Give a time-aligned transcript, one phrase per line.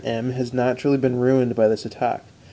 [0.03, 2.23] M has naturally been ruined by this attack.